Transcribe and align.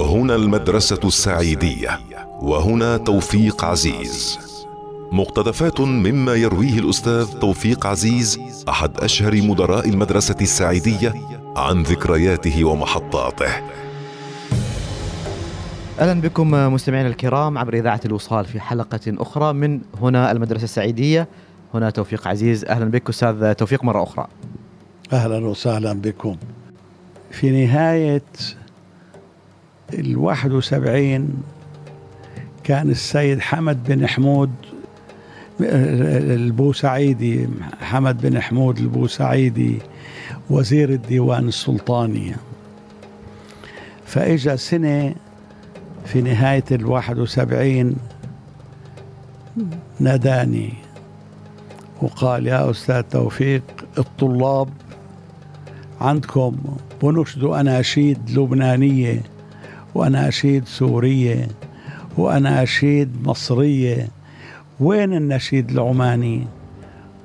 هنا 0.00 0.34
المدرسة 0.34 1.00
السعيدية 1.04 2.00
وهنا 2.40 2.96
توفيق 2.96 3.64
عزيز. 3.64 4.38
مقتطفات 5.12 5.80
مما 5.80 6.34
يرويه 6.34 6.78
الأستاذ 6.78 7.38
توفيق 7.38 7.86
عزيز 7.86 8.40
أحد 8.68 9.00
أشهر 9.00 9.42
مدراء 9.42 9.88
المدرسة 9.88 10.36
السعيدية 10.40 11.14
عن 11.56 11.82
ذكرياته 11.82 12.64
ومحطاته. 12.64 13.52
أهلا 16.00 16.20
بكم 16.20 16.50
مستمعينا 16.50 17.08
الكرام 17.08 17.58
عبر 17.58 17.74
إذاعة 17.74 18.00
الوصال 18.04 18.44
في 18.44 18.60
حلقة 18.60 19.00
أخرى 19.06 19.52
من 19.52 19.80
هنا 20.02 20.32
المدرسة 20.32 20.64
السعيدية. 20.64 21.28
هنا 21.74 21.90
توفيق 21.90 22.28
عزيز 22.28 22.64
أهلا 22.64 22.84
بك 22.84 23.08
أستاذ 23.08 23.52
توفيق 23.52 23.84
مرة 23.84 24.02
أخرى. 24.02 24.26
أهلا 25.12 25.46
وسهلا 25.46 25.92
بكم. 25.92 26.36
في 27.30 27.66
نهاية 27.66 28.22
الواحد 29.94 30.52
وسبعين 30.52 31.28
كان 32.64 32.90
السيد 32.90 33.40
حمد 33.40 33.84
بن 33.84 34.06
حمود 34.06 34.50
البوسعيدي 35.60 37.48
حمد 37.80 38.20
بن 38.26 38.40
حمود 38.40 38.78
البوسعيدي 38.78 39.78
وزير 40.50 40.88
الديوان 40.90 41.48
السلطاني. 41.48 42.34
فإجا 44.06 44.56
سنة 44.56 45.14
في 46.04 46.22
نهاية 46.22 46.64
الواحد 46.72 47.18
وسبعين 47.18 47.96
ناداني 50.00 50.72
وقال 52.02 52.46
يا 52.46 52.70
أستاذ 52.70 53.02
توفيق 53.02 53.62
الطلاب 53.98 54.68
عندكم 56.00 56.56
بنشدوا 57.02 57.60
أناشيد 57.60 58.18
لبنانية 58.30 59.22
وأناشيد 59.94 60.66
سورية 60.66 61.48
وأناشيد 62.16 63.08
مصرية. 63.24 64.08
وين 64.80 65.14
النشيد 65.14 65.70
العماني؟ 65.70 66.46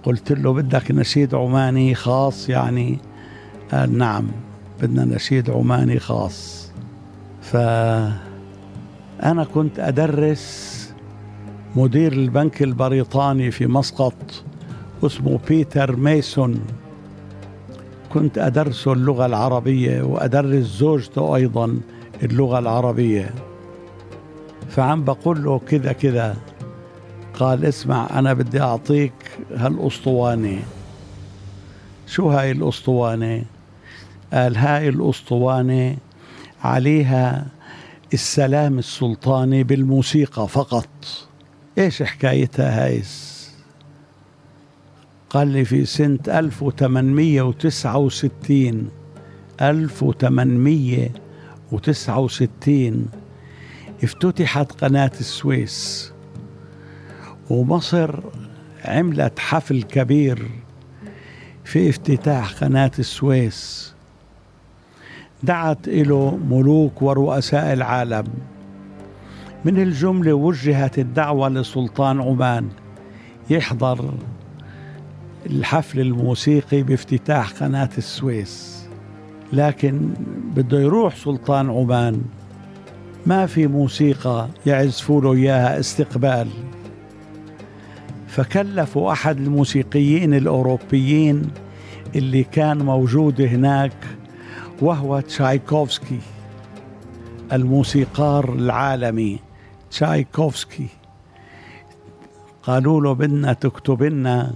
قلت 0.03 0.31
له 0.31 0.53
بدك 0.53 0.91
نشيد 0.91 1.35
عماني 1.35 1.95
خاص 1.95 2.49
يعني. 2.49 2.97
قال 3.71 3.97
نعم 3.97 4.27
بدنا 4.81 5.05
نشيد 5.05 5.49
عماني 5.49 5.99
خاص. 5.99 6.71
فأنا 7.41 8.13
كنت 9.53 9.79
أدرس 9.79 10.73
مدير 11.75 12.13
البنك 12.13 12.63
البريطاني 12.63 13.51
في 13.51 13.67
مسقط 13.67 14.43
اسمه 15.03 15.39
بيتر 15.49 15.95
ميسون. 15.95 16.59
كنت 18.13 18.37
أدرسه 18.37 18.93
اللغة 18.93 19.25
العربية 19.25 20.01
وأدرس 20.01 20.65
زوجته 20.65 21.35
أيضا. 21.35 21.79
اللغة 22.23 22.59
العربية. 22.59 23.33
فعم 24.69 25.03
بقول 25.03 25.43
له 25.43 25.59
كذا 25.59 25.93
كذا. 25.93 26.37
قال 27.33 27.65
اسمع 27.65 28.19
أنا 28.19 28.33
بدي 28.33 28.61
أعطيك 28.61 29.13
هالأسطوانة. 29.55 30.59
شو 32.07 32.29
هاي 32.29 32.51
الأسطوانة؟ 32.51 33.43
قال 34.33 34.57
هاي 34.57 34.89
الأسطوانة 34.89 35.97
عليها 36.63 37.45
السلام 38.13 38.79
السلطاني 38.79 39.63
بالموسيقى 39.63 40.47
فقط. 40.47 40.89
إيش 41.77 42.03
حكايتها 42.03 42.85
هاي؟ 42.85 43.03
قال 45.29 45.47
لي 45.47 45.65
في 45.65 45.85
سنة 45.85 46.19
1869 46.27 48.89
1869 49.61 51.22
افتتحت 54.03 54.71
قناة 54.71 55.11
السويس 55.19 56.11
ومصر 57.49 58.19
عملت 58.85 59.39
حفل 59.39 59.83
كبير 59.83 60.49
في 61.63 61.89
افتتاح 61.89 62.53
قناة 62.53 62.91
السويس. 62.99 63.93
دعت 65.43 65.89
له 65.89 66.39
ملوك 66.49 67.01
ورؤساء 67.01 67.73
العالم. 67.73 68.23
من 69.65 69.81
الجملة 69.81 70.33
وجهت 70.33 70.99
الدعوة 70.99 71.49
لسلطان 71.49 72.21
عمان 72.21 72.69
يحضر 73.49 74.13
الحفل 75.45 75.99
الموسيقي 75.99 76.83
بافتتاح 76.83 77.51
قناة 77.51 77.89
السويس. 77.97 78.82
لكن 79.53 80.13
بده 80.55 80.79
يروح 80.79 81.15
سلطان 81.15 81.69
عمان. 81.69 82.21
ما 83.25 83.45
في 83.45 83.67
موسيقى 83.67 84.47
يعزفوا 84.65 85.21
له 85.21 85.33
إياها 85.33 85.79
استقبال. 85.79 86.47
فكلفوا 88.27 89.11
أحد 89.11 89.37
الموسيقيين 89.37 90.33
الأوروبيين 90.33 91.51
اللي 92.15 92.43
كان 92.43 92.77
موجود 92.77 93.41
هناك 93.41 93.93
وهو 94.81 95.19
تشايكوفسكي 95.19 96.19
الموسيقار 97.53 98.53
العالمي 98.53 99.39
تشايكوفسكي. 99.91 100.87
قالوا 102.63 103.01
له 103.01 103.13
بدنا 103.13 103.53
تكتب 103.53 104.03
لنا 104.03 104.53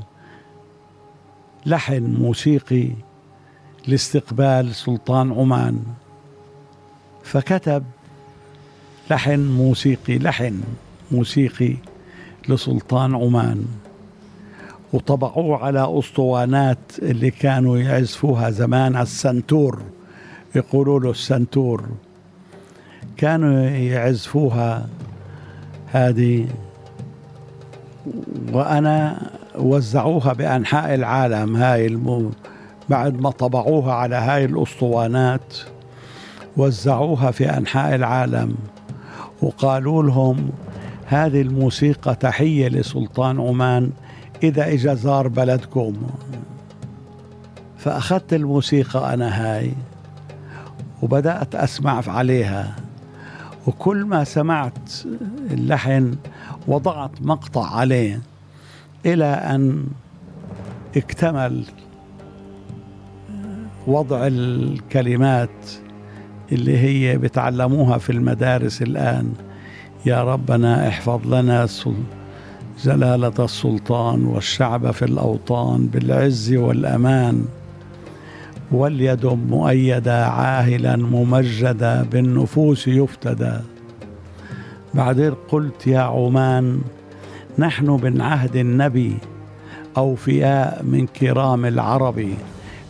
لحن 1.66 2.16
موسيقي 2.19 2.91
لاستقبال 3.87 4.75
سلطان 4.75 5.31
عمان 5.31 5.83
فكتب 7.23 7.83
لحن 9.11 9.39
موسيقي 9.39 10.17
لحن 10.17 10.61
موسيقي 11.11 11.75
لسلطان 12.49 13.15
عمان 13.15 13.65
وطبعوه 14.93 15.63
على 15.63 15.99
أسطوانات 15.99 16.77
اللي 17.01 17.31
كانوا 17.31 17.77
يعزفوها 17.77 18.49
زمان 18.49 18.95
على 18.95 19.03
السنتور 19.03 19.81
يقولوا 20.55 20.99
له 20.99 21.11
السنتور. 21.11 21.83
كانوا 23.17 23.69
يعزفوها 23.69 24.87
هذه 25.91 26.47
وأنا 28.53 29.29
وزعوها 29.55 30.33
بأنحاء 30.33 30.93
العالم 30.93 31.55
هاي 31.55 31.87
المو 31.87 32.31
بعد 32.89 33.21
ما 33.21 33.29
طبعوها 33.29 33.93
على 33.93 34.15
هاي 34.15 34.45
الأسطوانات 34.45 35.57
وزعوها 36.57 37.31
في 37.31 37.57
أنحاء 37.57 37.95
العالم 37.95 38.55
وقالوا 39.41 40.03
لهم 40.03 40.49
هذه 41.05 41.41
الموسيقى 41.41 42.15
تحية 42.15 42.67
لسلطان 42.67 43.39
عمان 43.39 43.91
إذا 44.43 44.67
اجى 44.67 44.95
زار 44.95 45.27
بلدكم. 45.27 45.93
فأخذت 47.77 48.33
الموسيقى 48.33 49.13
أنا 49.13 49.27
هاي 49.29 49.71
وبدأت 51.01 51.55
أسمع 51.55 52.03
عليها. 52.07 52.75
وكل 53.67 54.05
ما 54.05 54.23
سمعت 54.23 54.89
اللحن 55.51 56.15
وضعت 56.67 57.21
مقطع 57.21 57.75
عليه 57.75 58.21
إلى 59.05 59.25
أن 59.25 59.85
اكتمل 60.97 61.65
وضع 63.87 64.27
الكلمات 64.27 65.49
اللي 66.51 66.77
هي 66.77 67.17
بتعلموها 67.17 67.97
في 67.97 68.11
المدارس 68.11 68.81
الآن. 68.81 69.33
يا 70.05 70.23
ربنا 70.23 70.87
احفظ 70.87 71.33
لنا 71.33 71.67
جلاله 72.83 73.33
السلطان 73.39 74.25
والشعب 74.25 74.91
في 74.91 75.05
الأوطان 75.05 75.87
بالعز 75.87 76.53
والأمان. 76.53 77.45
واليد 78.71 79.25
مؤيدة 79.25 80.27
عاهلا 80.27 80.95
ممجدة 80.95 82.03
بالنفوس 82.03 82.87
يفتدى. 82.87 83.53
بعدين 84.93 85.33
قلت 85.49 85.87
يا 85.87 85.99
عمان 85.99 86.81
نحن 87.59 87.90
من 87.90 88.22
عهد 88.22 88.55
النبي 88.55 89.17
أوفياء 89.97 90.83
من 90.83 91.07
كرام 91.07 91.66
العرب. 91.66 92.28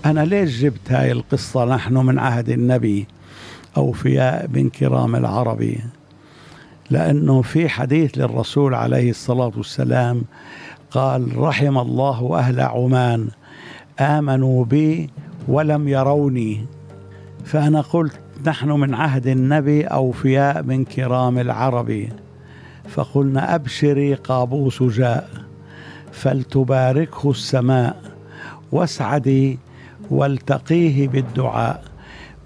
أنا 0.06 0.26
ليش 0.26 0.62
جبت 0.62 0.92
هاي 0.92 1.12
القصة 1.12 1.66
نحن 1.66 1.94
من 1.94 2.20
عهد 2.20 2.50
النبي 2.50 3.08
أوفياء 3.78 4.48
من 4.54 4.70
كرام 4.70 5.16
العرب 5.16 5.74
لأنه 6.90 7.42
في 7.42 7.70
حديث 7.70 8.18
للرسول 8.18 8.74
عليه 8.74 9.10
الصلاة 9.10 9.52
والسلام 9.58 10.24
قال 10.92 11.38
رحم 11.38 11.78
الله 11.78 12.40
أهل 12.40 12.60
عمان 12.60 13.28
آمنوا 14.00 14.66
بي 14.66 15.10
ولم 15.48 15.88
يروني. 15.88 16.66
فأنا 17.46 17.82
قلت 17.82 18.20
نحن 18.48 18.70
من 18.70 18.94
عهد 18.94 19.28
النبي 19.28 19.84
أوفياء 19.84 20.64
من 20.64 20.86
كرام 20.86 21.40
العرب 21.40 22.08
فقلنا 22.90 23.56
أبشري 23.56 24.14
قابوس 24.14 24.84
جاء 24.84 25.30
فلتباركه 26.12 27.30
السماء 27.30 28.02
واسعدي 28.72 29.60
والتقيه 30.12 31.08
بالدعاء 31.08 31.84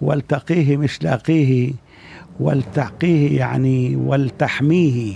والتقيه 0.01 0.77
مش 0.77 1.03
لاقيه 1.03 1.73
والتقيه 2.39 3.37
يعني 3.37 3.95
ولتحميه 3.95 5.13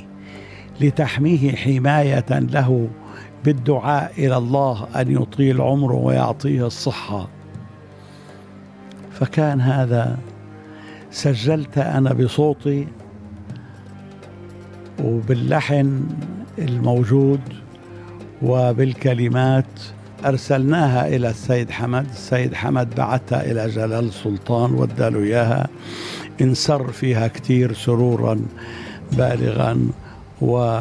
لتحميه 0.81 1.55
حماية 1.55 2.25
له 2.29 2.89
بالدعاء 3.45 4.11
إلى 4.17 4.37
الله 4.37 4.87
أن 4.95 5.11
يطيل 5.11 5.61
عمره 5.61 5.95
ويعطيه 5.95 6.67
الصحة. 6.67 7.27
فكان 9.11 9.61
هذا 9.61 10.17
سجلت 11.11 11.77
أنا 11.77 12.13
بصوتي 12.13 12.87
وباللحن 15.03 16.03
الموجود 16.59 17.41
وبالكلمات 18.41 19.79
أرسلناها 20.25 21.07
إلى 21.07 21.29
السيد 21.29 21.71
حمد 21.71 22.09
السيد 22.09 22.53
حمد 22.53 22.95
بعثها 22.95 23.51
إلى 23.51 23.69
جلال 23.69 24.13
سلطان 24.13 24.73
وداله 24.73 25.19
إياها. 25.19 25.67
انسر 26.41 26.91
فيها 26.91 27.27
كثير 27.27 27.73
سرورا 27.73 28.41
بالغا 29.11 29.87
و 30.41 30.79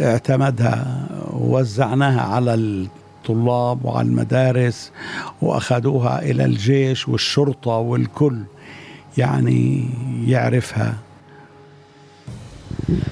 اعتمدها. 0.00 1.06
ووزعناها 1.32 2.20
على 2.20 2.54
الطلاب 2.54 3.84
وعلى 3.84 4.08
المدارس 4.08 4.92
وأخذوها 5.42 6.22
إلى 6.22 6.44
الجيش 6.44 7.08
والشرطة 7.08 7.70
والكل 7.70 8.38
يعني 9.18 9.88
يعرفها. 10.26 10.94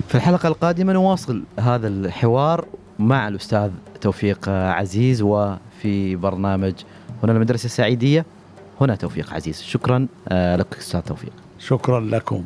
في 0.09 0.15
الحلقة 0.15 0.49
القادمة 0.49 0.93
نواصل 0.93 1.43
هذا 1.61 1.89
الحوار 1.89 2.65
مع 2.99 3.29
الأستاذ 3.29 3.71
توفيق 4.02 4.49
عزيز 4.49 5.22
وفي 5.22 6.16
برنامج 6.16 6.72
هنا 7.22 7.32
المدرسة 7.32 7.66
السعيدية 7.66 8.25
هنا 8.81 8.94
توفيق 8.96 9.34
عزيز. 9.34 9.62
شكرا 9.62 10.06
آه، 10.28 10.56
لك 10.56 10.76
أستاذ 10.78 11.00
توفيق. 11.00 11.32
شكرا 11.58 12.00
لكم. 12.00 12.44